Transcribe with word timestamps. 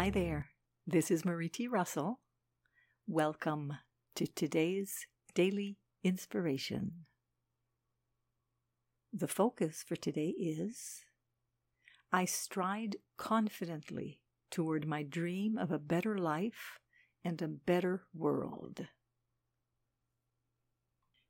Hi 0.00 0.08
there, 0.08 0.46
this 0.86 1.10
is 1.10 1.26
Marie 1.26 1.50
T. 1.50 1.68
Russell. 1.68 2.20
Welcome 3.06 3.74
to 4.14 4.26
today's 4.26 5.06
Daily 5.34 5.76
Inspiration. 6.02 7.04
The 9.12 9.28
focus 9.28 9.84
for 9.86 9.96
today 9.96 10.28
is 10.38 11.04
I 12.10 12.24
stride 12.24 12.96
confidently 13.18 14.22
toward 14.50 14.86
my 14.86 15.02
dream 15.02 15.58
of 15.58 15.70
a 15.70 15.78
better 15.78 16.16
life 16.16 16.80
and 17.22 17.42
a 17.42 17.48
better 17.48 18.04
world. 18.14 18.86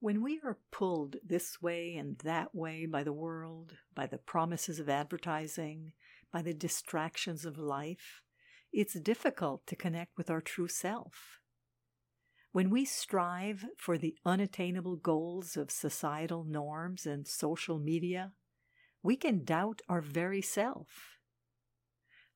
When 0.00 0.24
we 0.24 0.40
are 0.44 0.58
pulled 0.72 1.14
this 1.24 1.62
way 1.62 1.94
and 1.94 2.18
that 2.24 2.52
way 2.52 2.86
by 2.86 3.04
the 3.04 3.12
world, 3.12 3.74
by 3.94 4.08
the 4.08 4.18
promises 4.18 4.80
of 4.80 4.88
advertising, 4.88 5.92
by 6.32 6.42
the 6.42 6.52
distractions 6.52 7.44
of 7.44 7.58
life, 7.58 8.22
it's 8.76 8.92
difficult 9.00 9.66
to 9.66 9.74
connect 9.74 10.18
with 10.18 10.28
our 10.28 10.42
true 10.42 10.68
self. 10.68 11.40
When 12.52 12.68
we 12.68 12.84
strive 12.84 13.64
for 13.78 13.96
the 13.96 14.16
unattainable 14.22 14.96
goals 14.96 15.56
of 15.56 15.70
societal 15.70 16.44
norms 16.44 17.06
and 17.06 17.26
social 17.26 17.78
media, 17.78 18.32
we 19.02 19.16
can 19.16 19.44
doubt 19.44 19.80
our 19.88 20.02
very 20.02 20.42
self. 20.42 21.16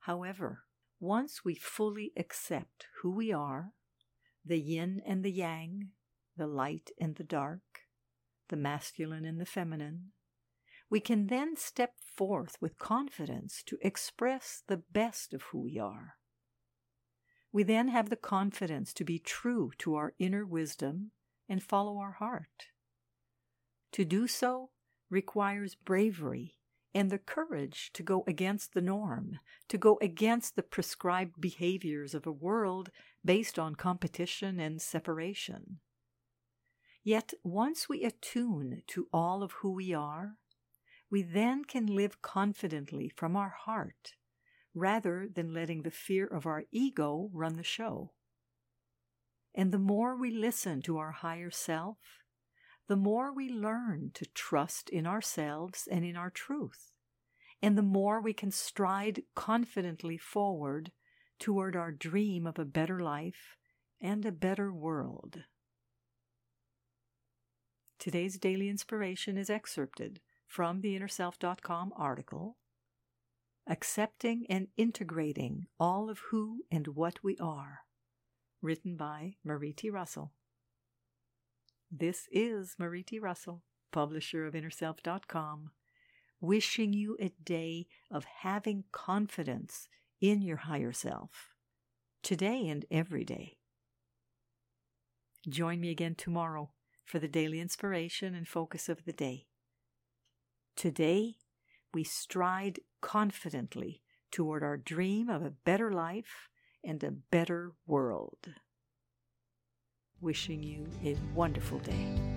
However, 0.00 0.64
once 0.98 1.44
we 1.44 1.54
fully 1.54 2.10
accept 2.16 2.86
who 3.02 3.14
we 3.14 3.30
are, 3.30 3.72
the 4.42 4.58
yin 4.58 5.02
and 5.06 5.22
the 5.22 5.32
yang, 5.32 5.88
the 6.38 6.46
light 6.46 6.88
and 6.98 7.16
the 7.16 7.24
dark, 7.24 7.60
the 8.48 8.56
masculine 8.56 9.26
and 9.26 9.38
the 9.38 9.44
feminine, 9.44 10.12
we 10.88 11.00
can 11.00 11.26
then 11.26 11.54
step 11.54 11.96
forth 12.16 12.56
with 12.62 12.78
confidence 12.78 13.62
to 13.66 13.76
express 13.82 14.62
the 14.68 14.82
best 14.90 15.34
of 15.34 15.42
who 15.52 15.60
we 15.60 15.78
are. 15.78 16.14
We 17.52 17.62
then 17.64 17.88
have 17.88 18.10
the 18.10 18.16
confidence 18.16 18.92
to 18.94 19.04
be 19.04 19.18
true 19.18 19.72
to 19.78 19.96
our 19.96 20.14
inner 20.18 20.46
wisdom 20.46 21.10
and 21.48 21.62
follow 21.62 21.98
our 21.98 22.12
heart. 22.12 22.68
To 23.92 24.04
do 24.04 24.28
so 24.28 24.70
requires 25.10 25.74
bravery 25.74 26.56
and 26.94 27.10
the 27.10 27.18
courage 27.18 27.90
to 27.94 28.02
go 28.02 28.24
against 28.26 28.72
the 28.72 28.80
norm, 28.80 29.38
to 29.68 29.78
go 29.78 29.98
against 30.00 30.56
the 30.56 30.62
prescribed 30.62 31.40
behaviors 31.40 32.14
of 32.14 32.26
a 32.26 32.32
world 32.32 32.90
based 33.24 33.58
on 33.58 33.74
competition 33.74 34.60
and 34.60 34.80
separation. 34.80 35.80
Yet 37.02 37.32
once 37.42 37.88
we 37.88 38.04
attune 38.04 38.82
to 38.88 39.08
all 39.12 39.42
of 39.42 39.52
who 39.52 39.72
we 39.72 39.94
are, 39.94 40.36
we 41.10 41.22
then 41.22 41.64
can 41.64 41.86
live 41.86 42.22
confidently 42.22 43.08
from 43.08 43.34
our 43.36 43.54
heart 43.64 44.14
rather 44.74 45.28
than 45.32 45.54
letting 45.54 45.82
the 45.82 45.90
fear 45.90 46.26
of 46.26 46.46
our 46.46 46.64
ego 46.70 47.30
run 47.32 47.56
the 47.56 47.62
show. 47.62 48.12
And 49.54 49.72
the 49.72 49.78
more 49.78 50.16
we 50.16 50.30
listen 50.30 50.80
to 50.82 50.98
our 50.98 51.12
higher 51.12 51.50
self, 51.50 51.98
the 52.86 52.96
more 52.96 53.32
we 53.32 53.48
learn 53.48 54.10
to 54.14 54.26
trust 54.26 54.88
in 54.88 55.06
ourselves 55.06 55.88
and 55.90 56.04
in 56.04 56.16
our 56.16 56.30
truth, 56.30 56.92
and 57.62 57.76
the 57.76 57.82
more 57.82 58.20
we 58.20 58.32
can 58.32 58.50
stride 58.50 59.22
confidently 59.34 60.16
forward 60.16 60.92
toward 61.38 61.74
our 61.74 61.92
dream 61.92 62.46
of 62.46 62.58
a 62.58 62.64
better 62.64 63.00
life 63.00 63.56
and 64.00 64.24
a 64.24 64.32
better 64.32 64.72
world. 64.72 65.44
Today's 67.98 68.38
daily 68.38 68.68
inspiration 68.68 69.36
is 69.36 69.50
excerpted 69.50 70.20
from 70.46 70.80
the 70.80 70.98
InnerSelf.com 70.98 71.92
article 71.96 72.56
Accepting 73.66 74.46
and 74.48 74.68
Integrating 74.76 75.66
All 75.78 76.10
of 76.10 76.18
Who 76.30 76.64
and 76.70 76.88
What 76.88 77.22
We 77.22 77.36
Are, 77.38 77.80
written 78.60 78.96
by 78.96 79.34
Marie 79.44 79.72
T. 79.72 79.90
Russell. 79.90 80.32
This 81.90 82.26
is 82.32 82.74
Marie 82.78 83.02
T. 83.02 83.18
Russell, 83.18 83.62
publisher 83.92 84.46
of 84.46 84.54
InnerSelf.com, 84.54 85.70
wishing 86.40 86.92
you 86.92 87.16
a 87.20 87.32
day 87.44 87.86
of 88.10 88.24
having 88.24 88.84
confidence 88.92 89.88
in 90.20 90.42
your 90.42 90.56
higher 90.56 90.92
self, 90.92 91.50
today 92.22 92.66
and 92.66 92.86
every 92.90 93.24
day. 93.24 93.58
Join 95.48 95.80
me 95.80 95.90
again 95.90 96.14
tomorrow 96.14 96.70
for 97.04 97.18
the 97.18 97.28
daily 97.28 97.60
inspiration 97.60 98.34
and 98.34 98.48
focus 98.48 98.88
of 98.88 99.04
the 99.04 99.12
day. 99.12 99.46
Today, 100.76 101.36
we 101.92 102.04
stride 102.04 102.80
confidently 103.00 104.02
toward 104.30 104.62
our 104.62 104.76
dream 104.76 105.28
of 105.28 105.42
a 105.42 105.50
better 105.50 105.92
life 105.92 106.48
and 106.84 107.02
a 107.02 107.10
better 107.10 107.72
world. 107.86 108.54
Wishing 110.20 110.62
you 110.62 110.86
a 111.04 111.16
wonderful 111.34 111.78
day. 111.78 112.29